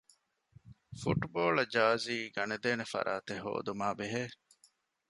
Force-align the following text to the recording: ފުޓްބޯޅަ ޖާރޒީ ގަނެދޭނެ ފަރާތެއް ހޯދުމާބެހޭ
ފުޓްބޯޅަ 0.99 1.63
ޖާރޒީ 1.73 2.17
ގަނެދޭނެ 2.35 2.85
ފަރާތެއް 2.93 3.43
ހޯދުމާބެހޭ 3.45 4.21